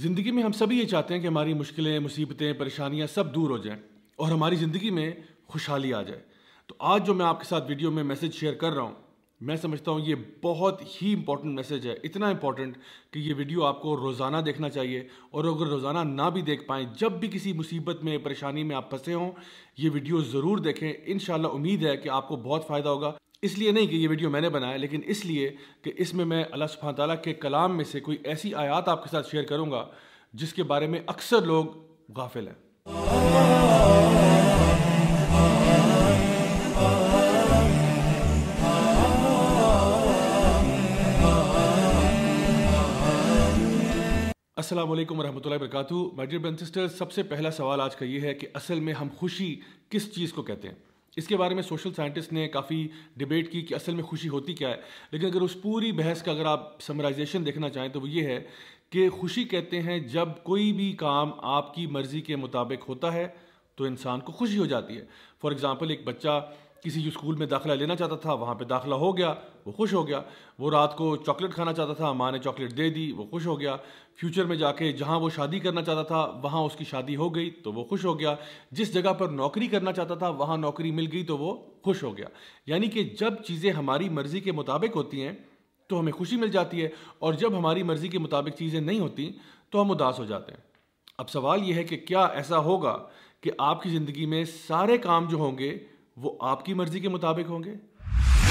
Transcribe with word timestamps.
زندگی 0.00 0.30
میں 0.30 0.42
ہم 0.42 0.52
سبھی 0.52 0.78
یہ 0.78 0.84
چاہتے 0.84 1.14
ہیں 1.14 1.20
کہ 1.20 1.26
ہماری 1.26 1.54
مشکلیں، 1.54 1.98
مصیبتیں، 1.98 2.52
پریشانیاں 2.52 3.06
سب 3.06 3.34
دور 3.34 3.50
ہو 3.50 3.58
جائیں 3.58 3.80
اور 4.16 4.30
ہماری 4.30 4.56
زندگی 4.56 4.90
میں 4.90 5.12
خوشحالی 5.46 5.94
آ 5.94 6.02
جائے۔ 6.02 6.20
تو 6.66 6.74
آج 6.78 7.06
جو 7.06 7.14
میں 7.14 7.26
آپ 7.26 7.40
کے 7.40 7.46
ساتھ 7.48 7.64
ویڈیو 7.68 7.90
میں 7.90 8.04
میسج 8.04 8.34
شیئر 8.34 8.54
کر 8.54 8.70
رہا 8.70 8.82
ہوں، 8.82 8.94
میں 9.40 9.56
سمجھتا 9.56 9.90
ہوں 9.90 10.00
یہ 10.06 10.14
بہت 10.42 10.82
ہی 10.82 11.14
امپورٹنٹ 11.14 11.54
میسج 11.54 11.86
ہے، 11.86 11.92
اتنا 11.92 12.28
امپورٹنٹ 12.28 12.76
کہ 13.10 13.18
یہ 13.18 13.34
ویڈیو 13.36 13.64
آپ 13.64 13.82
کو 13.82 13.96
روزانہ 13.96 14.36
دیکھنا 14.36 14.68
چاہیے 14.68 15.00
اور 15.30 15.44
اگر 15.44 15.66
روزانہ 15.66 15.98
نہ 15.98 16.30
بھی 16.32 16.42
دیکھ 16.42 16.64
پائیں، 16.64 16.86
جب 16.96 17.12
بھی 17.12 17.28
کسی 17.28 17.52
مصیبت 17.52 18.04
میں، 18.04 18.18
پریشانی 18.18 18.62
میں 18.62 18.76
آپ 18.76 18.90
پھنسے 18.90 19.14
ہوں، 19.14 19.32
یہ 19.78 19.90
ویڈیو 19.92 20.20
ضرور 20.20 20.58
دیکھیں۔ 20.58 20.92
انشاءاللہ 21.06 21.48
امید 21.48 21.86
ہے 21.86 21.96
کہ 21.96 22.08
آپ 22.08 22.28
کو 22.28 22.36
بہت 22.36 22.66
فائدہ 22.66 22.88
ہوگا۔ 22.88 23.12
اس 23.42 23.58
لیے 23.58 23.70
نہیں 23.72 23.86
کہ 23.86 23.96
یہ 23.96 24.08
ویڈیو 24.08 24.30
میں 24.30 24.40
نے 24.40 24.48
بنایا، 24.48 24.76
لیکن 24.76 25.00
اس 25.04 25.24
لیے 25.24 25.50
کہ 25.82 25.92
اس 25.96 26.14
میں 26.14 26.24
میں 26.24 26.44
اللہ 26.50 26.64
سبحانہ 26.72 26.96
تعالیٰ 26.96 27.14
کے 27.24 27.32
کلام 27.34 27.76
میں 27.76 27.84
سے 27.84 28.00
کوئی 28.00 28.16
ایسی 28.24 28.54
آیات 28.54 28.88
آپ 28.88 29.02
کے 29.02 29.08
ساتھ 29.10 29.30
شیئر 29.30 29.42
کروں 29.42 29.70
گا 29.70 29.86
جس 30.32 30.52
کے 30.54 30.62
بارے 30.62 30.86
میں 30.86 31.00
اکثر 31.06 31.42
لوگ 31.42 31.64
غافل 32.16 32.48
ہیں۔ 32.48 32.54
السلام 44.56 44.90
علیکم 44.90 45.18
ورحمۃ 45.18 45.40
اللہ 45.44 45.54
وبرکاتہ۔ 45.54 45.94
مائی 45.94 46.26
ڈیئر 46.26 46.40
برن 46.40 46.56
سسٹر 46.56 46.88
سب 46.88 47.12
سے 47.12 47.22
پہلا 47.22 47.50
سوال 47.50 47.80
آج 47.80 47.96
کا 47.96 48.04
یہ 48.04 48.20
ہے 48.20 48.34
کہ 48.34 48.46
اصل 48.54 48.80
میں 48.80 48.92
ہم 48.92 49.08
خوشی 49.16 49.54
کس 49.88 50.14
چیز 50.14 50.32
کو 50.32 50.42
کہتے 50.42 50.68
ہیں؟ 50.68 50.89
اس 51.16 51.26
کے 51.26 51.36
بارے 51.36 51.54
میں 51.54 51.62
سوشل 51.62 51.92
سائنٹسٹ 51.92 52.32
نے 52.32 52.48
کافی 52.48 52.88
ڈیبیٹ 53.16 53.52
کی 53.52 53.62
کہ 53.62 53.74
اصل 53.74 53.94
میں 53.94 54.02
خوشی 54.02 54.28
ہوتی 54.28 54.54
کیا 54.54 54.68
ہے۔ 54.68 54.76
لیکن 55.10 55.26
اگر 55.26 55.40
اس 55.40 55.62
پوری 55.62 55.92
بحث 55.92 56.22
کا 56.22 56.32
اگر 56.32 56.44
آپ 56.44 56.80
سمرائزیشن 56.80 57.46
دیکھنا 57.46 57.68
چاہیں 57.68 57.88
تو 57.88 58.00
وہ 58.00 58.08
یہ 58.08 58.22
ہے 58.22 58.44
کہ 58.90 59.08
خوشی 59.08 59.44
کہتے 59.44 59.80
ہیں 59.80 59.98
جب 59.98 60.28
کوئی 60.42 60.72
بھی 60.72 60.92
کام 60.92 61.30
آپ 61.36 61.74
کی 61.74 61.86
مرضی 61.86 62.20
کے 62.20 62.36
مطابق 62.36 62.88
ہوتا 62.88 63.12
ہے 63.12 63.28
تو 63.74 63.84
انسان 63.84 64.20
کو 64.20 64.32
خوشی 64.32 64.58
ہو 64.58 64.66
جاتی 64.66 64.96
ہے۔ 64.96 65.04
فار 65.42 65.50
ایگزامپل 65.50 65.90
ایک 65.90 66.04
بچہ 66.04 66.52
کسی 66.84 67.08
اسکول 67.08 67.36
میں 67.36 67.46
داخلہ 67.46 67.72
لینا 67.72 67.96
چاہتا 67.96 68.16
تھا، 68.16 68.32
وہاں 68.32 68.54
پہ 68.54 68.64
داخلہ 68.64 68.94
ہو 68.94 69.16
گیا، 69.16 69.34
وہ 69.66 69.72
خوش 69.72 69.94
ہو 69.94 70.06
گیا۔ 70.08 70.20
وہ 70.58 70.70
رات 70.70 70.96
کو 70.96 71.16
چاکلیٹ 71.16 71.54
کھانا 71.54 71.72
چاہتا 71.72 71.92
تھا، 71.92 72.12
ماں 72.12 72.32
نے 72.32 72.38
چاکلیٹ 72.38 72.76
دے 72.76 72.90
دی، 72.90 73.12
وہ 73.12 73.24
خوش 73.26 73.46
ہو 73.46 73.60
گیا۔ 73.60 73.76
فیوچر 74.20 74.44
میں 74.44 74.56
جا 74.56 74.72
کے 74.72 74.92
جہاں 74.92 75.20
وہ 75.20 75.30
شادی 75.30 75.58
کرنا 75.58 75.82
چاہتا 75.82 76.02
تھا، 76.02 76.40
وہاں 76.42 76.62
اس 76.62 76.76
کی 76.76 76.84
شادی 76.84 77.16
ہو 77.16 77.34
گئی 77.34 77.50
تو 77.50 77.72
وہ 77.72 77.84
خوش 77.84 78.04
ہو 78.04 78.18
گیا۔ 78.20 78.34
جس 78.70 78.94
جگہ 78.94 79.12
پر 79.12 79.28
نوکری 79.28 79.66
کرنا 79.66 79.92
چاہتا 79.92 80.14
تھا، 80.14 80.28
وہاں 80.28 80.56
نوکری 80.56 80.90
مل 80.90 81.06
گئی 81.12 81.24
تو 81.24 81.38
وہ 81.38 81.56
خوش 81.84 82.02
ہو 82.02 82.16
گیا۔ 82.16 82.26
یعنی 82.66 82.88
کہ 82.88 83.04
جب 83.20 83.34
چیزیں 83.42 83.72
ہماری 83.72 84.08
مرضی 84.08 84.40
کے 84.40 84.52
مطابق 84.52 84.96
ہوتی 84.96 85.22
ہیں 85.22 85.32
تو 85.86 86.00
ہمیں 86.00 86.12
خوشی 86.12 86.36
مل 86.36 86.48
جاتی 86.48 86.82
ہے، 86.84 86.88
اور 87.18 87.32
جب 87.32 87.58
ہماری 87.58 87.82
مرضی 87.82 88.08
کے 88.08 88.18
مطابق 88.18 88.58
چیزیں 88.58 88.80
نہیں 88.80 89.00
ہوتی 89.00 89.32
تو 89.70 89.82
ہم 89.82 89.90
اداس 89.90 90.18
ہو 90.18 90.24
جاتے 90.24 90.52
ہیں۔ 90.52 90.60
اب 91.18 91.30
سوال 91.30 91.68
یہ 91.68 91.74
ہے 91.74 91.84
کہ 91.84 91.96
کیا 91.96 92.24
ایسا 92.24 92.58
ہوگا 92.58 92.98
کہ 93.40 93.50
آپ 93.58 93.82
کی 93.82 93.90
زندگی 93.90 94.26
میں 94.26 94.44
سارے 94.44 94.98
کام 94.98 95.28
جو 95.28 95.36
ہوں 95.36 95.58
گے 95.58 95.78
وہ 96.16 96.32
آپ 96.40 96.64
کی 96.64 96.74
مرضی 96.74 97.00
کے 97.00 97.08
مطابق 97.08 97.50
ہوں 97.50 97.64
گے؟ 97.64 97.74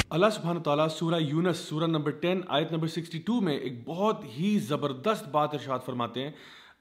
اللہ 0.10 0.26
سبحانہ 0.34 0.60
تعالیٰ 0.60 0.88
سورہ 0.88 1.20
یونس، 1.20 1.58
سورہ 1.58 1.84
نمبر 1.84 2.12
ٹین 2.12 2.42
آیت 2.48 2.72
نمبر 2.72 2.88
سکسٹی 2.88 3.18
ٹو 3.18 3.42
میں 3.42 3.58
ایک 3.58 3.88
بہت 3.88 4.24
ہی 4.40 4.60
زبردست 4.60 5.30
بات 5.30 5.54
ارشاد 5.54 5.80
فرماتے 5.86 6.24
ہیں۔ 6.24 6.32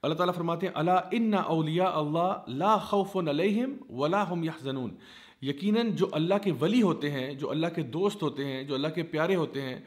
اللہ 0.02 0.14
تعالیٰ 0.14 0.34
فرماتے 0.34 0.66
ہیں 0.66 0.72
اللہ 0.76 0.90
ان 1.12 1.34
اولیاء 1.34 1.90
اللہ 1.90 2.34
لا 2.48 2.76
خوف 2.76 3.16
علیہم 3.16 3.76
ولا 3.90 4.24
هم 4.34 4.44
یحزنون. 4.44 4.94
یقیناً 5.42 5.90
جو 5.90 6.06
اللہ 6.12 6.34
کے 6.42 6.52
ولی 6.60 6.82
ہوتے 6.82 7.10
ہیں، 7.10 7.34
جو 7.34 7.50
اللہ 7.50 7.66
کے 7.66 7.82
دوست 7.82 8.22
ہوتے 8.22 8.44
ہیں، 8.44 8.62
جو 8.62 8.74
اللہ 8.74 8.88
کے 8.88 9.02
پیارے 9.02 9.34
ہوتے 9.34 9.62
ہیں، 9.62 9.78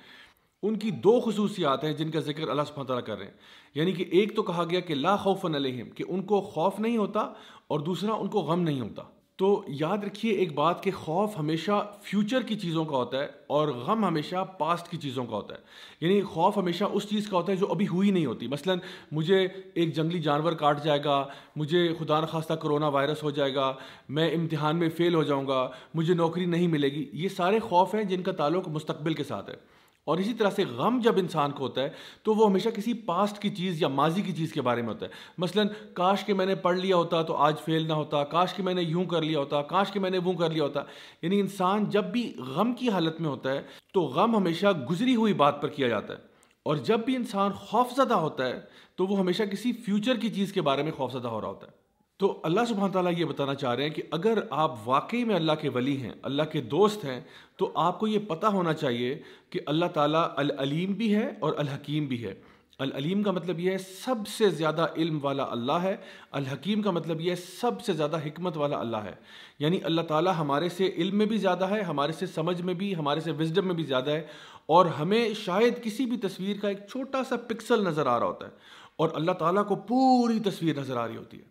ان 0.64 0.80
کی 0.80 0.92
دو 0.92 1.20
خصوصیات 1.20 1.84
ہیں 1.84 1.94
جن 1.94 2.12
کا 2.12 2.20
ذکر 2.20 2.50
اللہ 2.50 2.62
سبحانہ 2.68 2.88
تعالیٰ 2.88 3.06
کر 3.06 3.18
رہے 3.18 3.26
ہیں۔ 3.26 3.34
یعنی 3.76 3.92
کہ 3.92 4.06
ایک 4.12 4.36
تو 4.36 4.44
کہا 4.44 4.64
گیا 4.70 4.80
کہ 4.80 4.96
لا 4.96 5.16
خوف 5.16 5.46
علیہم، 5.46 5.90
کہ 5.90 6.04
ان 6.08 6.24
کو 6.24 6.42
خوف 6.42 6.80
نہیں 6.80 6.98
ہوتا 6.98 7.20
اور 7.68 7.80
دوسرا 7.80 8.14
ان 8.14 8.28
کو 8.28 8.40
غم 8.40 8.62
نہیں 8.62 8.82
ہوتا۔ 8.82 9.04
تو 9.42 9.64
یاد 9.68 9.98
رکھیے 9.98 10.32
ایک 10.32 10.54
بات 10.54 10.84
کہ 10.84 10.92
خوف 10.92 11.40
ہمیشہ 11.40 11.92
فیوچر 12.02 12.42
کی 12.42 12.56
چیزوں 12.56 12.86
کا 12.86 12.98
ہوتا 12.98 13.20
ہے 13.20 13.28
اور 13.48 13.68
غم 13.68 14.06
ہمیشہ 14.06 14.46
پاسٹ 14.58 14.88
کی 14.88 14.98
چیزوں 14.98 15.26
کا 15.26 15.36
ہوتا 15.36 15.56
ہے۔ 15.56 15.60
یعنی 16.02 16.22
خوف 16.22 16.58
ہمیشہ 16.58 16.84
اس 16.84 17.10
چیز 17.10 17.28
کا 17.28 17.38
ہوتا 17.38 17.52
ہے 17.52 17.58
جو 17.58 17.68
ابھی 17.68 17.88
ہوئی 17.88 18.12
نہیں 18.12 18.26
ہوتی۔ 18.26 18.48
مثلا 18.48 18.74
مجھے 19.12 19.48
ایک 19.74 19.96
جنگلی 19.96 20.20
جانور 20.20 20.54
کاٹ 20.54 20.84
جائے 20.84 21.04
گا، 21.04 21.28
مجھے 21.56 21.94
خدا 22.00 22.22
نخواستہ 22.22 22.54
کرونا 22.54 22.88
وائرس 22.88 23.24
ہو 23.24 23.30
جائے 23.30 23.56
گا، 23.56 23.74
میں 24.10 24.32
امتحان 24.32 24.76
میں 24.76 24.90
فیل 24.90 25.14
ہو 25.14 25.24
جاؤں 25.24 25.48
گا، 25.48 25.70
مجھے 25.94 26.14
نوکری 26.14 26.46
نہیں 26.46 26.68
ملے 26.68 26.90
گی۔ 26.90 27.10
یہ 27.14 27.30
سارے 27.30 27.60
خوف 27.60 27.96
ہیں 27.96 28.04
جن 28.04 28.24
کا 28.24 28.32
تعلق 28.32 28.68
مستقبل 28.68 29.14
کے 29.14 29.24
ساتھ 29.24 29.50
ہے۔ 29.50 29.81
اور 30.06 30.18
اسی 30.18 30.34
طرح 30.34 30.50
سے 30.50 30.64
غم 30.66 31.00
جب 31.00 31.18
انسان 31.18 31.52
کو 31.52 31.64
ہوتا 31.64 31.82
ہے، 31.82 31.90
تو 32.24 32.34
وہ 32.34 32.50
ہمیشہ 32.50 32.70
کسی 32.70 32.94
پاسٹ 32.94 33.40
کی 33.40 33.50
چیز 33.50 33.82
یا 33.82 33.88
ماضی 33.88 34.22
کی 34.22 34.32
چیز 34.32 34.54
کے 34.54 34.62
بارے 34.62 34.82
میں 34.82 34.90
ہوتا 34.90 35.06
ہے۔ 35.06 35.12
مثلا، 35.38 35.64
کاش 35.94 36.26
کہ 36.26 36.34
میں 36.34 36.46
نے 36.46 36.56
پڑھ 36.56 36.78
لیا 36.78 36.96
ہوتا 36.96 37.22
تو 37.22 37.36
آج 37.36 37.60
فیل 37.66 37.88
نہ 37.88 37.94
ہوتا، 37.94 38.24
کاش 38.24 38.54
کہ 38.54 38.64
میں 38.64 38.74
نے 38.74 38.82
یوں 38.82 39.06
کر 39.06 39.22
لیا 39.22 39.40
ہوتا، 39.40 39.62
کاش 39.62 39.92
کہ 39.92 40.00
میں 40.00 40.10
نے 40.10 40.18
وہ 40.18 40.34
کر 40.34 40.50
لیا 40.50 40.64
ہوتا۔ 40.64 40.84
یعنی 41.22 41.40
انسان 41.40 41.86
جب 41.86 42.04
بھی 42.04 42.34
غم 42.38 42.74
کی 42.74 42.90
حالت 42.90 43.22
میں 43.22 43.30
ہوتا 43.30 43.52
ہے، 43.52 43.62
تو 43.94 44.02
غم 44.02 44.36
ہمیشہ 44.36 44.68
گزری 44.90 45.16
ہوئی 45.16 45.34
بات 45.34 45.62
پر 45.62 45.68
کیا 45.68 45.88
جاتا 45.88 46.14
ہے۔ 46.14 46.20
اور 46.64 46.76
جب 46.76 47.00
بھی 47.00 47.16
انسان 47.16 47.52
خوف 47.52 47.92
زدہ 47.98 48.14
ہوتا 48.14 48.46
ہے، 48.46 48.60
تو 48.96 49.08
وہ 49.08 49.20
ہمیشہ 49.20 49.44
کسی 49.44 49.74
فیوچر 49.74 50.18
کی 50.18 50.30
چیز 50.30 50.54
کے 50.54 50.62
بارے 50.62 50.84
میں 50.84 50.92
خوف 50.92 51.14
زدہ 51.14 51.28
ہو 51.28 51.42
رہا 51.42 51.48
ہوتا 51.48 51.68
ہے۔ 51.68 51.81
تو 52.22 52.40
اللہ 52.44 52.62
سبحانہ 52.70 52.94
تعالیٰ 52.94 53.12
یہ 53.18 53.26
بتانا 53.26 53.56
چاہ 53.56 53.76
رہے 53.76 53.84
ہیں 53.84 53.90
کہ 53.90 54.04
اگر 54.12 54.40
آپ 54.50 54.76
واقعی 54.86 55.24
میں 55.24 55.36
اللہ 55.36 55.52
کے 55.62 55.70
ولی 55.70 55.98
ہیں، 55.98 56.12
اللہ 56.22 56.44
کے 56.44 56.62
دوست 56.62 57.06
ہیں، 57.06 57.22
تو 57.56 57.72
آپ 57.76 58.00
کو 58.00 58.08
یہ 58.08 58.20
پتہ 58.20 58.46
ہونا 58.46 58.74
چاہیے 58.74 59.22
کہ 59.50 59.60
اللہ 59.66 59.86
تعالیٰ 59.86 60.28
العلیم 60.36 60.94
بھی 60.94 61.16
ہے 61.16 61.34
اور 61.40 61.54
الحکیم 61.58 62.06
بھی 62.06 62.24
ہے۔ 62.24 62.34
العلیم 62.80 63.24
کا 63.24 63.32
مطلب 63.32 63.60
یہ 63.60 63.72
ہے 63.72 63.78
سب 63.78 64.28
سے 64.28 64.50
زیادہ 64.50 64.88
علم 64.98 65.20
والا 65.22 65.46
اللہ 65.50 65.72
ہے، 65.72 65.98
الحکیم 66.32 66.82
کا 66.82 66.92
مطلب 66.92 67.22
یہ 67.22 67.32
ہے 67.32 67.36
سب 67.36 67.82
سے 67.82 67.94
زیادہ 67.94 68.18
حکمت 68.18 68.58
والا 68.58 68.80
اللہ 68.80 68.98
ہے۔ 68.98 69.14
یعنی 69.60 69.80
اللہ 69.84 70.02
تعالیٰ 70.02 70.34
ہمارے 70.38 70.70
سے 70.70 70.90
علم 70.98 71.18
میں 71.18 71.26
بھی 71.26 71.38
زیادہ 71.38 71.70
ہے، 71.70 71.82
ہمارے 71.82 72.12
سے 72.12 72.26
سمجھ 72.26 72.62
میں 72.62 72.74
بھی، 72.74 72.96
ہمارے 72.96 73.20
سے 73.20 73.32
وزڈم 73.32 73.66
میں 73.66 73.76
بھی 73.76 73.84
زیادہ 73.84 74.12
ہے۔ 74.12 74.28
اور 74.66 74.86
ہمیں 74.86 75.34
شاید 75.34 75.84
کسی 75.84 76.06
بھی 76.06 76.18
تصویر 76.18 76.58
کا 76.62 76.68
ایک 76.68 76.78
چھوٹا 76.92 77.24
سا 77.24 77.36
پکسل 77.38 77.84
نظر 77.84 78.08
آ 78.08 78.20
رہا 78.20 78.28
ہوتا 78.28 78.46
ہے 78.46 78.52
اور 78.96 79.10
اللہ 79.14 79.32
تعالیٰ 79.32 79.68
کو 79.68 79.76
پوری 79.76 80.40
تصویر 80.40 80.80
نظر 80.80 80.98
آ 80.98 81.08
رہی 81.08 81.18
ہوتی 81.18 81.38
ہے۔ 81.38 81.51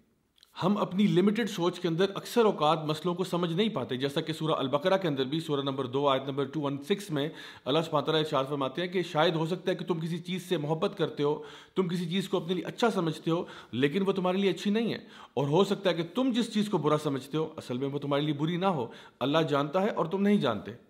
ہم 0.65 0.79
اپنی 0.79 1.07
لمیٹڈ 1.07 1.51
سوچ 1.51 1.81
کے 1.81 1.89
اندر 1.89 2.07
اکثر 2.15 2.45
اوقات 2.45 2.85
مسئلوں 2.85 3.15
کو 3.15 3.25
سمجھ 3.25 3.53
نہیں 3.53 3.69
پاتے، 3.69 3.97
جیسا 3.97 4.21
کہ 4.21 4.33
سورہ 4.33 4.53
البقرہ 4.53 4.97
کے 4.97 5.09
اندر 5.09 5.25
بھی، 5.25 5.41
سورہ 5.41 5.61
نمبر 5.61 5.87
دو، 5.87 6.09
آیت 6.09 6.23
نمبر 6.27 6.45
ٹو 6.45 6.61
ون 6.61 6.77
سکس 6.89 7.11
میں 7.11 7.29
اللہ 7.65 7.79
سبحانہ 7.85 8.17
ارشاد 8.17 8.45
فرماتے 8.49 8.81
ہیں 8.81 8.89
کہ 8.89 9.03
شاید 9.03 9.35
ہو 9.35 9.47
سکتا 9.47 9.71
ہے 9.71 9.77
کہ 9.77 9.85
تم 9.85 10.01
کسی 10.01 10.19
چیز 10.19 10.43
سے 10.49 10.57
محبت 10.57 10.99
کرتے 10.99 11.23
ہو، 11.23 11.43
تم 11.77 11.89
کسی 11.89 12.11
چیز 12.11 12.29
کو 12.29 12.37
اپنے 12.37 12.55
لیے 12.55 12.65
اچھا 12.65 12.91
سمجھتے 12.91 13.31
ہو، 13.31 13.45
لیکن 13.73 14.03
وہ 14.07 14.13
تمہارے 14.13 14.37
لیے 14.37 14.51
اچھی 14.51 14.71
نہیں 14.71 14.93
ہے۔ 14.93 14.99
اور 15.35 15.49
ہو 15.49 15.65
سکتا 15.65 15.91
ہے 15.91 15.95
کہ 15.95 16.03
تم 16.15 16.33
جس 16.35 16.55
چیز 16.55 16.69
کو 16.69 16.79
برا 16.79 16.99
سمجھتے 17.03 17.39
ہو، 17.39 17.49
اصل 17.57 17.79
میں 17.79 17.89
وہ 17.89 17.99
تمہارے 17.99 18.23
لیے 18.23 18.35
بری 18.35 18.57
نہ 18.57 18.67
ہو۔ 18.67 18.87
اللہ 19.21 19.39
جانتا 19.39 19.83
ہے 19.83 19.89
اور 19.89 20.05
تم 20.05 20.23
نہیں 20.23 20.37
جانتے۔ 20.37 20.90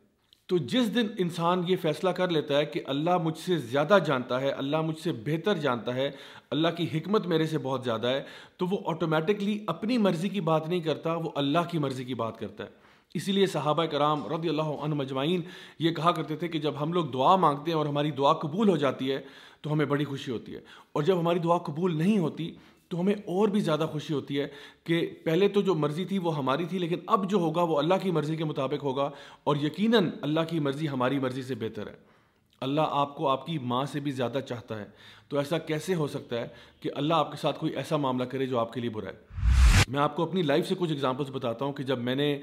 تو 0.51 0.59
جس 0.59 0.95
دن 0.95 1.07
انسان 1.19 1.63
یہ 1.69 1.77
فیصلہ 1.83 2.11
کر 2.11 2.29
لیتا 2.29 2.59
ہے 2.59 2.65
کہ 2.65 2.81
اللہ 2.87 3.19
مجھ 3.19 3.39
سے 3.39 3.59
زیادہ 3.59 3.99
جانتا 4.07 4.41
ہے، 4.41 4.51
اللہ 4.51 4.81
مجھ 4.81 4.99
سے 4.99 5.13
بہتر 5.13 5.55
جانتا 5.55 5.95
ہے، 5.95 6.11
اللہ 6.51 6.69
کی 6.77 6.87
حکمت 6.95 7.27
میرے 7.27 7.47
سے 7.47 7.59
بہت 7.59 7.85
زیادہ 7.85 8.07
ہے، 8.07 8.23
تو 8.57 8.67
وہ 8.67 8.79
آٹومیٹکلی 8.87 9.65
اپنی 9.67 9.99
مرضی 9.99 10.29
کی 10.29 10.41
بات 10.41 10.69
نہیں 10.69 10.81
کرتا، 10.81 11.15
وہ 11.15 11.31
اللہ 11.35 11.59
کی 11.71 11.79
مرضی 11.79 12.05
کی 12.05 12.15
بات 12.15 12.39
کرتا 12.39 12.65
ہے۔ 12.65 12.69
اسی 13.15 13.33
لیے 13.33 13.47
صحابہ 13.47 13.85
کرام 13.85 14.27
رضی 14.27 14.49
اللہ 14.49 14.63
عنہ 14.63 14.95
مجمعین 14.95 15.43
یہ 15.79 15.91
کہا 15.91 16.11
کرتے 16.11 16.37
تھے 16.37 16.49
کہ 16.49 16.59
جب 16.59 16.75
ہم 16.81 16.93
لوگ 16.93 17.05
دعا 17.05 17.37
مانگتے 17.37 17.71
ہیں 17.71 17.79
اور 17.79 17.87
ہماری 17.87 18.11
دعا 18.11 18.33
قبول 18.33 18.69
ہو 18.69 18.77
جاتی 18.77 19.13
ہے، 19.13 19.21
تو 19.61 19.73
ہمیں 19.73 19.87
بڑی 19.87 20.05
خوشی 20.05 20.33
ہوتی 20.33 20.55
ہے۔ 20.55 20.61
اور 20.93 21.03
جب 21.03 21.21
ہماری 21.21 21.39
دعا 21.39 21.59
قبول 21.59 21.97
نہیں 21.97 22.19
ہوتی 22.19 22.55
تو 22.91 23.01
ہمیں 23.01 23.15
اور 23.15 23.49
بھی 23.49 23.61
زیادہ 23.61 23.87
خوشی 23.93 24.15
ہوتی 24.15 24.41
ہے 24.41 24.47
کہ 24.85 25.11
پہلے 25.25 25.49
تو 25.49 25.63
جو 25.63 25.75
مرضی 25.75 26.05
تھی 26.05 26.19
وہ 26.19 26.37
ہماری 26.37 26.65
تھی، 26.65 26.79
لیکن 26.79 26.97
اب 27.07 27.31
جو 27.31 27.37
ہوگا 27.37 27.63
وہ 27.63 27.79
اللہ 27.79 27.95
کی 28.03 28.11
مرضی 28.11 28.37
کے 28.37 28.45
مطابق 28.45 28.85
ہوگا 28.85 29.11
اور 29.45 29.57
یقیناً 29.57 30.11
اللہ 30.23 30.41
کی 30.49 30.61
مرضی 30.61 30.89
ہماری 30.89 31.19
مرضی 31.19 31.43
سے 31.43 31.55
بہتر 31.55 31.87
ہے۔ 31.87 31.97
اللہ 32.61 32.81
آپ 32.91 33.17
کو 33.17 33.29
آپ 33.29 33.47
کی 33.47 33.59
ماں 33.59 33.85
سے 33.85 34.01
بھی 34.01 34.11
زیادہ 34.11 34.39
چاہتا 34.49 34.79
ہے۔ 34.79 34.85
تو 35.29 35.39
ایسا 35.39 35.59
کیسے 35.59 35.95
ہو 35.95 36.07
سکتا 36.07 36.41
ہے 36.41 36.49
کہ 36.81 36.91
اللہ 36.95 37.15
آپ 37.15 37.31
کے 37.31 37.37
ساتھ 37.37 37.59
کوئی 37.59 37.73
ایسا 37.73 37.97
معاملہ 37.97 38.25
کرے 38.25 38.47
جو 38.47 38.59
آپ 38.59 38.73
کے 38.73 38.81
لیے 38.81 38.91
برا 38.91 39.09
ہے؟ 39.09 39.41
میں 39.89 40.01
آپ 40.01 40.17
کو 40.17 40.23
اپنی 40.23 40.43
لائف 40.43 40.69
سے 40.69 40.75
کچھ 40.79 40.93
اگزامپلس 40.93 41.31
بتاتا 41.31 41.65
ہوں 41.65 41.73
کہ 41.73 41.83
جب 41.83 41.99
میں 41.99 42.15
نے 42.15 42.41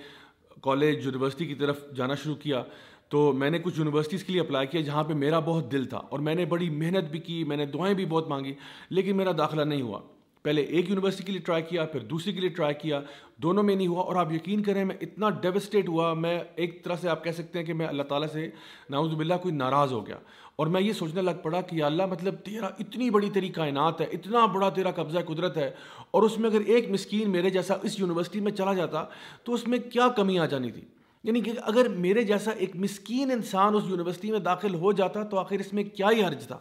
کالج 0.61 1.05
یونیورسٹی 1.05 1.45
کی 1.45 1.55
طرف 1.55 1.79
جانا 1.95 2.15
شروع 2.15 2.35
کیا، 2.35 2.63
تو 3.09 3.33
میں 3.33 3.49
نے 3.49 3.59
کچھ 3.59 3.77
یونیورسٹیز 3.77 4.23
کے 4.23 4.33
لیے 4.33 4.41
اپلائی 4.41 4.67
کیا 4.67 4.81
جہاں 4.81 5.03
پہ 5.03 5.13
میرا 5.13 5.39
بہت 5.39 5.71
دل 5.71 5.85
تھا 5.85 5.97
اور 5.97 6.19
میں 6.19 6.35
نے 6.35 6.45
بڑی 6.45 6.69
محنت 6.69 7.11
بھی 7.11 7.19
کی، 7.19 7.44
میں 7.44 7.57
نے 7.57 7.65
دعائیں 7.65 7.95
بھی 7.95 8.05
بہت 8.05 8.27
مانگی، 8.27 8.53
لیکن 8.89 9.17
میرا 9.17 9.31
داخلہ 9.38 9.61
نہیں 9.61 9.81
ہوا۔ 9.81 9.99
پہلے 10.43 10.61
ایک 10.61 10.89
یونیورسٹی 10.89 11.23
کے 11.23 11.31
لیے 11.31 11.41
ٹرائی 11.41 11.63
کیا، 11.63 11.85
پھر 11.85 11.99
دوسری 11.99 12.33
کے 12.33 12.39
لیے 12.39 12.49
ٹرائی 12.49 12.73
کیا۔ 12.73 13.01
دونوں 13.43 13.63
میں 13.63 13.75
نہیں 13.75 13.87
ہوا 13.87 14.03
اور 14.03 14.15
آپ 14.15 14.31
یقین 14.31 14.63
کریں، 14.63 14.83
میں 14.85 14.95
اتنا 15.01 15.29
ڈیوسٹیٹ 15.29 15.89
ہوا، 15.89 16.13
میں 16.13 16.39
ایک 16.55 16.83
طرح 16.83 16.95
سے 17.01 17.09
آپ 17.09 17.23
کہہ 17.23 17.31
سکتے 17.31 17.59
ہیں 17.59 17.65
کہ 17.65 17.73
میں 17.73 17.87
اللہ 17.87 18.03
تعالیٰ 18.03 18.27
سے 18.33 18.49
ناؤز 18.89 19.13
باللہ 19.13 19.33
کوئی 19.41 19.55
ناراض 19.55 19.93
ہو 19.93 20.05
گیا۔ 20.07 20.17
اور 20.55 20.67
میں 20.67 20.81
یہ 20.81 20.93
سوچنے 20.93 21.21
لگ 21.21 21.41
پڑا 21.43 21.61
کہ 21.61 21.83
اللہ 21.83 22.05
مطلب 22.05 22.35
تیرا 22.45 22.67
اتنی 22.79 23.09
بڑی 23.09 23.29
تیری 23.29 23.49
کائنات 23.49 24.01
ہے، 24.01 24.05
اتنا 24.05 24.45
بڑا 24.45 24.69
تیرا 24.69 24.91
قبضہ 24.91 25.19
قدرت 25.27 25.57
ہے، 25.57 25.71
اور 26.11 26.23
اس 26.23 26.37
میں 26.39 26.49
اگر 26.49 26.61
ایک 26.65 26.89
مسکین 26.89 27.29
میرے 27.29 27.49
جیسا 27.49 27.75
اس 27.83 27.99
یونیورسٹی 27.99 28.39
میں 28.39 28.51
چلا 28.51 28.73
جاتا 28.73 29.03
تو 29.43 29.53
اس 29.53 29.67
میں 29.67 29.79
کیا 29.91 30.07
کمی 30.07 30.39
آ 30.39 30.45
جانی 30.45 30.71
تھی؟ 30.71 30.81
یعنی 31.23 31.41
کہ 31.41 31.51
اگر 31.61 31.87
میرے 31.87 32.23
جیسا 32.23 32.51
ایک 32.51 32.75
مسکین 32.75 33.31
انسان 33.31 33.75
اس 33.75 33.83
یونیورسٹی 33.87 34.31
میں 34.31 34.39
داخل 34.39 34.75
ہو 34.75 34.91
جاتا 34.91 35.23
تو 35.23 35.37
آخر 35.37 35.59
اس 35.59 35.73
میں 35.73 35.83
کیا 35.83 36.09
ہی 36.11 36.23
حرج 36.23 36.47
تھا؟ 36.47 36.59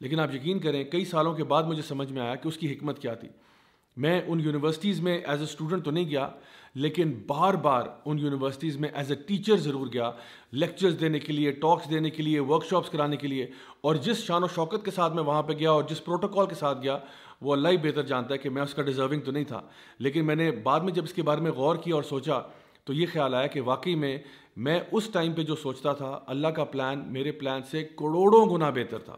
لیکن 0.00 0.20
آپ 0.20 0.34
یقین 0.34 0.58
کریں، 0.58 0.84
کئی 0.84 1.04
سالوں 1.04 1.34
کے 1.34 1.44
بعد 1.44 1.62
مجھے 1.62 1.82
سمجھ 1.82 2.12
میں 2.12 2.22
آیا 2.22 2.34
کہ 2.34 2.48
اس 2.48 2.58
کی 2.58 2.72
حکمت 2.72 2.98
کیا 2.98 3.14
تھی۔ 3.14 3.28
میں 3.96 4.20
ان 4.26 4.40
یونیورسٹیز 4.40 5.00
میں 5.00 5.18
ایز 5.18 5.38
اے 5.38 5.44
اسٹوڈنٹ 5.44 5.84
تو 5.84 5.90
نہیں 5.90 6.10
گیا، 6.10 6.28
لیکن 6.74 7.12
بار 7.26 7.54
بار 7.54 7.82
ان 8.04 8.18
یونیورسٹیز 8.18 8.76
میں 8.76 8.88
ایز 8.94 9.10
اے 9.10 9.16
ٹیچر 9.26 9.56
ضرور 9.56 9.86
گیا۔ 9.92 10.10
لیکچرز 10.52 11.00
دینے 11.00 11.18
کے 11.18 11.32
لیے 11.32 11.50
ٹاکس 11.50 11.90
دینے 11.90 12.10
کے 12.10 12.22
لیے 12.22 12.40
ورک 12.40 12.64
شاپس 12.64 12.90
کرانے 12.90 13.16
کے 13.16 13.26
لیے۔ 13.26 13.46
اور 13.80 13.94
جس 13.94 14.16
شان 14.16 14.42
و 14.42 14.46
شوکت 14.54 14.84
کے 14.84 14.90
ساتھ 14.90 15.14
میں 15.14 15.22
وہاں 15.22 15.42
پہ 15.42 15.52
گیا 15.52 15.70
اور 15.70 15.82
جس 15.82 16.04
پروٹوکال 16.04 16.46
کے 16.46 16.54
ساتھ 16.54 16.82
گیا، 16.82 16.98
وہ 17.40 17.52
اللہ 17.52 17.68
ہی 17.68 17.76
بہتر 17.76 18.02
جانتا 18.02 18.34
ہے 18.34 18.38
کہ 18.38 18.50
میں 18.50 18.62
اس 18.62 18.74
کا 18.74 18.82
ڈیزرونگ 18.82 19.20
تو 19.20 19.32
نہیں 19.32 19.44
تھا۔ 19.44 19.60
لیکن 19.98 20.26
میں 20.26 20.34
نے 20.34 20.50
بعد 20.50 20.80
میں 20.80 20.92
جب 20.92 21.04
اس 21.04 21.12
کے 21.12 21.22
بارے 21.22 21.40
میں 21.40 21.50
غور 21.50 21.76
کیا 21.76 21.94
اور 21.94 22.02
سوچا، 22.02 22.40
تو 22.84 22.92
یہ 22.92 23.06
خیال 23.12 23.34
آیا 23.34 23.46
کہ 23.46 23.60
واقعی 23.60 23.94
میں 23.94 24.18
میں 24.56 24.80
اس 24.92 25.08
ٹائم 25.12 25.32
پہ 25.32 25.42
جو 25.42 25.54
سوچتا 25.54 25.92
تھا، 25.92 26.20
اللہ 26.26 26.48
کا 26.48 26.64
پلان 26.64 27.12
میرے 27.12 27.32
پلان 27.32 27.60
سے 27.70 27.82
کروڑوں 27.82 28.46
گنا 28.46 28.70
بہتر 28.70 28.98
تھا۔ 28.98 29.16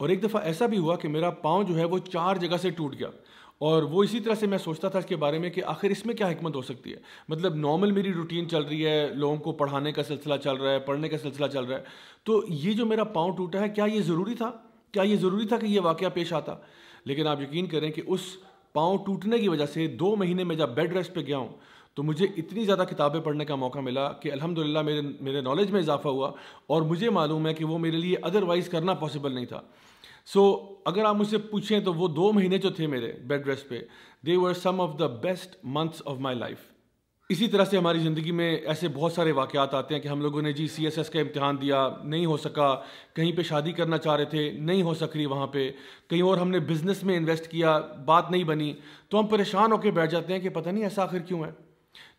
اور 0.00 0.08
ایک 0.08 0.22
دفعہ 0.22 0.42
ایسا 0.42 0.66
بھی 0.66 0.78
ہوا 0.78 0.96
کہ 0.96 1.08
میرا 1.08 1.30
پاؤں 1.30 1.64
جو 1.64 1.78
ہے 1.78 1.84
وہ 1.84 1.98
چار 1.98 2.36
جگہ 2.36 2.56
سے 2.56 2.70
ٹوٹ 2.70 2.98
گیا 2.98 3.08
اور 3.58 3.82
وہ 3.82 4.02
اسی 4.02 4.20
طرح 4.20 4.34
سے 4.34 4.46
میں 4.46 4.58
سوچتا 4.58 4.88
تھا 4.88 4.98
اس 4.98 5.04
کے 5.04 5.16
بارے 5.16 5.38
میں 5.38 5.50
کہ 5.50 5.62
آخر 5.64 5.90
اس 5.90 6.06
میں 6.06 6.14
کیا 6.14 6.28
حکمت 6.28 6.56
ہو 6.56 6.62
سکتی 6.62 6.92
ہے؟ 6.92 6.96
مطلب 7.28 7.54
نارمل 7.54 7.92
میری 7.92 8.12
روٹین 8.12 8.48
چل 8.48 8.62
رہی 8.62 8.86
ہے، 8.86 9.08
لوگوں 9.14 9.36
کو 9.36 9.52
پڑھانے 9.52 9.92
کا 9.92 10.02
سلسلہ 10.02 10.34
چل 10.44 10.56
رہا 10.56 10.70
ہے، 10.70 10.78
پڑھنے 10.78 11.08
کا 11.08 11.18
سلسلہ 11.18 11.46
چل 11.46 11.64
رہا 11.64 11.78
ہے۔ 11.78 11.82
تو 12.24 12.42
یہ 12.48 12.72
جو 12.72 12.86
میرا 12.86 13.04
پاؤں 13.04 13.36
ٹوٹا 13.36 13.60
ہے، 13.60 13.68
کیا 13.68 13.84
یہ 13.84 14.00
ضروری 14.00 14.34
تھا؟ 14.34 14.50
کیا 14.92 15.02
یہ 15.02 15.16
ضروری 15.16 15.46
تھا 15.46 15.56
کہ 15.56 15.66
یہ 15.66 15.80
واقعہ 15.80 16.08
پیش 16.14 16.32
آتا؟ 16.32 16.54
لیکن 17.04 17.26
آپ 17.26 17.40
یقین 17.40 17.66
کریں 17.66 17.90
کہ 17.90 18.02
اس 18.06 18.20
پاؤں 18.72 18.98
ٹوٹنے 18.98 19.38
کی 19.38 19.48
وجہ 19.48 19.66
سے 19.66 19.86
دو 19.86 20.16
مہینے 20.16 20.44
میں 20.44 20.56
جب 20.56 20.68
بیڈ 20.68 20.96
ریسٹ 20.96 21.14
پہ 21.14 21.20
گیا 21.20 21.38
ہوں، 21.38 21.48
تو 21.94 22.02
مجھے 22.02 22.26
اتنی 22.36 22.64
زیادہ 22.64 22.84
کتابیں 22.90 23.20
پڑھنے 23.20 23.44
کا 23.44 23.54
موقع 23.54 23.78
ملا 23.78 24.12
کہ 24.12 24.32
الحمد 24.32 24.58
للہ 24.58 24.82
میرے 24.82 25.00
میرے 25.20 25.40
نالج 25.40 25.70
میں 25.70 25.80
اضافہ 25.80 26.08
ہوا 26.08 26.32
اور 26.66 26.82
مجھے 26.82 27.10
معلوم 27.10 27.46
ہے 27.46 27.54
کہ 27.54 27.64
وہ 27.64 27.78
میرے 27.78 27.96
لیے 27.96 28.16
ادروائز 28.22 28.68
کرنا 28.68 28.94
پاسبل 28.94 29.32
نہیں 29.32 29.44
تھا۔ 29.44 29.60
سو 30.32 30.66
اگر 30.84 31.04
آپ 31.04 31.16
مجھ 31.16 31.28
سے 31.28 31.38
پوچھیں 31.38 31.80
تو 31.80 31.94
وہ 31.94 32.08
دو 32.08 32.32
مہینے 32.32 32.58
جو 32.58 32.70
تھے 32.70 32.86
میرے 32.86 33.12
بیڈ 33.12 33.46
ریسٹ 33.46 33.68
پہ 33.68 33.80
they 34.26 34.36
were 34.36 34.52
some 34.52 34.80
of 34.80 34.98
the 34.98 35.06
best 35.06 35.56
months 35.64 36.02
of 36.04 36.18
my 36.18 36.36
life 36.36 36.58
اسی 37.28 37.46
طرح 37.48 37.64
سے 37.64 37.78
ہماری 37.78 37.98
زندگی 37.98 38.30
میں 38.30 38.56
ایسے 38.56 38.88
بہت 38.88 39.12
سارے 39.12 39.32
واقعات 39.32 39.74
آتے 39.74 39.94
ہیں 39.94 40.02
کہ 40.02 40.08
ہم 40.08 40.20
لوگوں 40.20 40.42
نے 40.42 40.52
جی 40.52 40.68
سی 40.68 40.84
ایس 40.84 40.98
ایس 40.98 41.10
کا 41.10 41.20
امتحان 41.20 41.60
دیا، 41.60 41.88
نہیں 42.04 42.26
ہو 42.26 42.36
سکا، 42.36 42.74
کہیں 43.14 43.32
پہ 43.32 43.42
شادی 43.42 43.72
کرنا 43.72 43.98
چاہ 43.98 44.16
رہے 44.16 44.24
تھے، 44.24 44.50
نہیں 44.50 44.82
ہو 44.82 44.94
سک 44.94 45.16
رہی 45.16 45.26
وہاں 45.26 45.46
پہ، 45.46 45.70
کہیں 46.08 46.22
اور 46.22 46.38
ہم 46.38 46.50
نے 46.50 46.60
بزنس 46.60 47.04
میں 47.04 47.16
انویسٹ 47.16 47.46
کیا، 47.46 47.78
بات 48.04 48.30
نہیں 48.30 48.44
بنی، 48.44 48.72
تو 49.08 49.20
ہم 49.20 49.26
پریشان 49.26 49.72
ہو 49.72 49.76
کے 49.76 49.90
بیٹھ 49.90 50.10
جاتے 50.10 50.32
ہیں 50.32 50.40
کہ 50.40 50.48
پتہ 50.48 50.68
نہیں 50.68 50.84
ایسا 50.84 51.02
آخر 51.02 51.18
کیوں 51.18 51.44
ہے؟ 51.44 51.50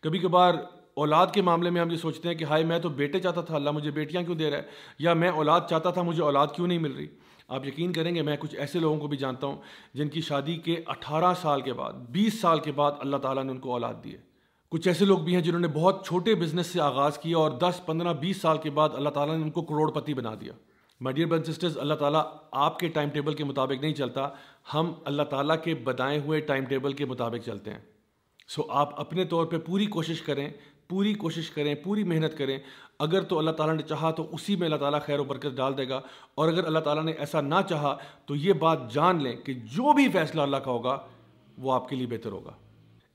کبھی 0.00 0.18
کبھار 0.18 0.54
اولاد 0.94 1.26
کے 1.34 1.42
معاملے 1.42 1.70
میں 1.70 1.80
ہم 1.80 1.90
یہ 1.90 1.96
سوچتے 1.96 2.28
ہیں 2.28 2.34
کہ 2.34 2.44
ہائے 2.44 2.64
میں 2.64 2.78
تو 2.78 2.88
بیٹے 2.88 3.20
چاہتا 3.20 3.40
تھا، 3.40 3.54
اللہ 3.54 3.70
مجھے 3.70 3.90
بیٹیاں 3.90 4.22
کیوں 4.22 4.36
دے 4.36 4.50
رہا 4.50 4.58
ہے؟ 4.58 4.62
یا 4.98 5.14
میں 5.14 5.28
اولاد 5.28 5.60
چاہتا 5.70 5.90
تھا، 5.90 6.02
مجھے 6.02 6.22
اولاد 6.22 6.46
کیوں 6.56 6.66
نہیں 6.66 6.78
مل 6.78 6.92
رہی؟ 6.92 7.06
آپ 7.48 7.66
یقین 7.66 7.92
کریں 7.92 8.14
گے، 8.14 8.22
میں 8.22 8.36
کچھ 8.40 8.56
ایسے 8.56 8.78
لوگوں 8.78 9.00
کو 9.00 9.06
بھی 9.06 9.16
جانتا 9.16 9.46
ہوں 9.46 9.56
جن 9.94 10.08
کی 10.08 10.20
شادی 10.20 10.56
کے 10.56 10.80
اٹھارہ 10.86 11.34
سال 11.42 11.60
کے 11.60 11.72
بعد، 11.72 11.92
بیس 11.92 12.40
سال 12.40 12.60
کے 12.60 12.72
بعد 12.72 12.92
اللہ 12.98 13.16
تعالیٰ 13.16 13.44
نے 13.44 13.52
ان 13.52 13.58
کو 13.58 13.72
اولاد 13.72 13.94
دی 14.04 14.12
ہے۔ 14.12 14.32
کچھ 14.70 14.88
ایسے 14.88 15.04
لوگ 15.04 15.18
بھی 15.18 15.34
ہیں 15.34 15.42
جنہوں 15.42 15.60
نے 15.60 15.68
بہت 15.68 16.06
چھوٹے 16.06 16.34
بزنس 16.34 16.66
سے 16.66 16.80
آغاز 16.80 17.18
کیا 17.18 17.36
اور 17.36 17.50
دس، 17.50 17.86
پندرہ، 17.86 18.12
بیس 18.12 18.40
سال 18.40 18.58
کے 18.58 18.70
بعد 18.70 18.88
اللہ 18.92 19.08
تعالیٰ 19.08 19.36
نے 19.36 19.42
ان 19.42 19.50
کو 19.50 19.62
کروڑ 19.62 19.90
پتی 19.90 20.14
بنا 20.14 20.34
دیا۔ 20.40 20.52
My 21.00 21.14
dear 21.14 21.26
born 21.26 21.44
sisters 21.44 21.78
Allah 21.78 21.94
تعالیٰ 21.94 22.22
آپ 22.52 22.78
کے 22.78 22.88
ٹائم 22.88 23.08
ٹیبل 23.08 23.34
کے 23.34 23.44
مطابق 23.44 23.82
نہیں 23.82 23.94
چلتا، 23.94 24.28
ہم 24.74 24.92
اللہ 25.04 25.22
تعالیٰ 25.22 25.56
کے 25.64 25.74
بتائے 25.74 26.20
ہوئے 26.20 26.40
ٹائم 26.40 26.64
ٹیبل 26.64 26.92
کے 26.92 27.04
مطابق 27.04 27.46
چلتے 27.46 27.70
ہیں۔ 27.70 27.78
سو 28.48 28.62
آپ 28.68 29.00
اپنے 29.00 29.24
طور 29.24 29.46
پہ 29.46 29.58
پوری 29.58 29.86
کوشش 29.86 30.22
کریں 30.22 30.50
پوری 30.92 31.14
کوشش 31.14 31.50
کریں، 31.50 31.74
پوری 31.74 32.04
محنت 32.04 32.38
کریں۔ 32.38 32.58
اگر 32.98 33.20
تو 33.20 33.38
اللہ 33.38 33.50
تعالیٰ 33.50 33.76
نے 33.76 33.82
چاہا 33.82 34.10
تو 34.10 34.28
اسی 34.32 34.56
میں 34.56 34.64
اللہ 34.64 34.76
تعالیٰ 34.76 35.00
خیر 35.02 35.18
و 35.18 35.24
برکت 35.24 35.56
ڈال 35.56 35.78
دے 35.78 35.88
گا۔ 35.88 36.00
اور 36.34 36.48
اگر 36.48 36.64
اللہ 36.64 36.78
تعالیٰ 36.78 37.04
نے 37.04 37.12
ایسا 37.12 37.40
نہ 37.40 37.54
چاہا 37.68 37.96
تو 38.26 38.36
یہ 38.36 38.52
بات 38.52 38.92
جان 38.94 39.22
لیں 39.22 39.36
کہ 39.36 39.52
جو 39.52 39.92
بھی 39.92 40.08
فیصلہ 40.08 40.40
اللہ 40.40 40.56
کا 40.56 40.70
ہوگا، 40.70 40.98
وہ 41.58 41.72
آپ 41.72 41.88
کے 41.88 41.96
لیے 41.96 42.06
بہتر 42.06 42.32
ہوگا۔ 42.32 42.52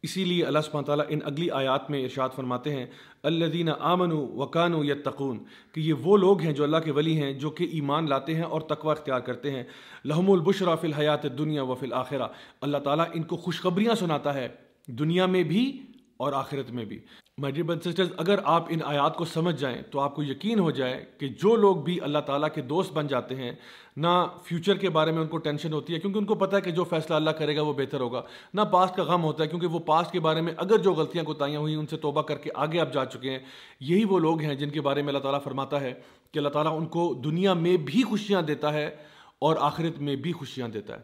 اسی 0.01 0.25
لیے 0.25 0.45
اللہ 0.45 0.59
سبحانہ 0.59 0.85
تعالیٰ 0.85 1.05
ان 1.09 1.19
اگلی 1.23 1.49
آیات 1.49 1.91
میں 1.91 2.03
ارشاد 2.03 2.29
فرماتے 2.35 2.75
ہیں 2.75 2.85
اللہ 3.23 3.45
دین 3.45 3.69
آمن 3.79 4.11
وقان 4.11 4.73
و 4.73 4.83
یتقون، 4.83 5.39
کہ 5.71 5.79
یہ 5.79 5.93
وہ 5.93 6.17
لوگ 6.17 6.41
ہیں 6.41 6.53
جو 6.53 6.63
اللہ 6.63 6.77
کے 6.77 6.91
ولی 6.91 7.21
ہیں، 7.21 7.33
جو 7.33 7.49
کہ 7.49 7.67
ایمان 7.71 8.09
لاتے 8.09 8.35
ہیں 8.35 8.43
اور 8.43 8.61
تقوی 8.61 8.91
اختیار 8.91 9.19
کرتے 9.19 9.51
ہیں۔ 9.51 9.63
لحم 10.05 10.31
البشرا 10.31 10.75
فی 10.75 10.87
الحیات 10.87 11.37
دنیا 11.37 11.63
و 11.63 11.75
فی 11.75 11.85
الآخرہ 11.85 12.27
اللہ 12.61 12.77
تعالیٰ 12.77 13.05
ان 13.13 13.23
کو 13.23 13.37
خوشخبریاں 13.37 13.95
سناتا 13.95 14.33
ہے 14.33 14.47
دنیا 14.87 15.25
میں 15.25 15.43
بھی 15.43 15.81
اور 16.17 16.33
آخرت 16.33 16.71
میں 16.71 16.85
بھی۔ 16.85 16.99
مائی 17.41 17.63
بن 17.63 17.79
سسٹرز 17.79 18.09
اگر 18.17 18.39
آپ 18.43 18.65
ان 18.69 18.79
آیات 18.83 19.15
کو 19.15 19.25
سمجھ 19.25 19.55
جائیں 19.55 19.81
تو 19.81 19.99
آپ 19.99 20.15
کو 20.15 20.23
یقین 20.23 20.59
ہو 20.59 20.71
جائے 20.71 21.05
کہ 21.17 21.27
جو 21.27 21.55
لوگ 21.55 21.75
بھی 21.75 22.01
اللہ 22.01 22.19
تعالیٰ 22.19 22.49
کے 22.55 22.61
دوست 22.61 22.93
بن 22.93 23.07
جاتے 23.07 23.35
ہیں، 23.35 23.51
نہ 23.97 24.07
فیوچر 24.43 24.77
کے 24.77 24.89
بارے 24.89 25.11
میں 25.11 25.21
ان 25.21 25.27
کو 25.27 25.37
ٹینشن 25.37 25.73
ہوتی 25.73 25.93
ہے، 25.93 25.99
کیونکہ 25.99 26.17
ان 26.19 26.25
کو 26.25 26.35
پتہ 26.35 26.55
ہے 26.55 26.61
کہ 26.61 26.71
جو 26.71 26.83
فیصلہ 26.83 27.15
اللہ 27.15 27.29
کرے 27.29 27.55
گا 27.55 27.61
وہ 27.61 27.73
بہتر 27.73 27.99
ہوگا۔ 27.99 28.21
نہ 28.53 28.61
پاسٹ 28.61 28.95
کا 28.95 29.03
غم 29.03 29.23
ہوتا 29.23 29.43
ہے، 29.43 29.49
کیونکہ 29.49 29.67
وہ 29.67 29.79
پاسٹ 29.79 30.11
کے 30.11 30.19
بارے 30.19 30.41
میں 30.41 30.53
اگر 30.57 30.77
جو 30.77 30.93
غلطیاں 30.93 31.23
کوتاہیاں 31.23 31.59
ہوئی 31.59 31.75
ان 31.75 31.87
سے 31.87 31.97
توبہ 31.97 32.21
کر 32.21 32.37
کے 32.37 32.49
آگے 32.55 32.79
آپ 32.79 32.93
جا 32.93 33.05
چکے 33.05 33.31
ہیں۔ 33.31 33.39
یہی 33.79 34.03
وہ 34.03 34.19
لوگ 34.19 34.41
ہیں 34.41 34.55
جن 34.55 34.69
کے 34.69 34.81
بارے 34.81 35.01
میں 35.01 35.07
اللہ 35.07 35.19
تعالیٰ 35.19 35.43
فرماتا 35.43 35.81
ہے 35.81 35.93
کہ 36.31 36.37
اللہ 36.39 36.49
تعالیٰ 36.49 36.77
ان 36.77 36.85
کو 36.85 37.21
دنیا 37.25 37.53
میں 37.53 37.77
بھی 37.77 38.03
خوشیاں 38.03 38.41
دیتا 38.41 38.73
ہے 38.73 38.95
اور 39.39 39.55
آخرت 39.59 39.99
میں 39.99 40.15
بھی 40.15 40.31
خوشیاں 40.31 40.67
دیتا 40.67 40.95
ہے۔ 40.95 41.01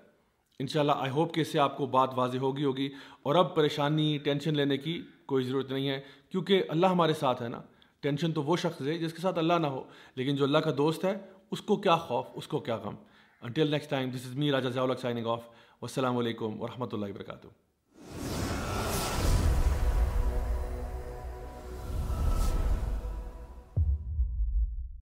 انشاءاللہ 0.59 0.91
آئی 0.95 1.11
ہوپ 1.11 1.33
کہ 1.33 1.41
اس 1.41 1.47
سے 1.47 1.59
آپ 1.59 1.77
کو 1.77 1.85
بات 1.85 2.09
واضح 2.15 2.37
ہوگی 2.37 2.63
ہوگی۔ 2.63 2.89
اور 3.23 3.35
اب 3.35 3.55
پریشانی 3.55 4.17
ٹینشن 4.17 4.53
لینے 4.53 4.77
کی 4.77 5.01
کوئی 5.25 5.43
ضرورت 5.43 5.71
نہیں 5.71 5.89
ہے۔ 5.89 6.01
کیونکہ 6.29 6.63
اللہ 6.69 6.87
ہمارے 6.87 7.13
ساتھ 7.13 7.43
ہے 7.43 7.47
نا۔ 7.47 7.61
ٹینشن 7.99 8.31
تو 8.31 8.43
وہ 8.43 8.57
شخص 8.57 8.81
ہے 8.81 8.97
جس 8.97 9.13
کے 9.13 9.21
ساتھ 9.21 9.39
اللہ 9.39 9.53
نہ 9.53 9.67
ہو۔ 9.67 9.83
لیکن 10.15 10.35
جو 10.35 10.43
اللہ 10.43 10.57
کا 10.57 10.71
دوست 10.77 11.05
ہے، 11.05 11.17
اس 11.51 11.61
کو 11.61 11.75
کیا 11.75 11.95
خوف، 11.95 12.25
اس 12.33 12.47
کو 12.47 12.59
کیا 12.59 12.75
غم۔ 12.75 12.95
Until 13.41 13.71
next 13.71 13.89
time 13.89 14.09
this 14.09 14.25
is 14.25 14.35
me 14.35 14.51
Raja 14.51 14.69
Zia 14.69 14.83
signing 15.01 15.25
off 15.25 15.47
والسلام 15.81 16.17
علیکم 16.17 16.61
ورحمۃ 16.61 16.87
اللہ 16.91 17.05
وبرکاتہ۔ 17.05 17.47